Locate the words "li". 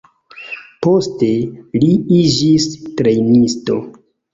1.85-1.93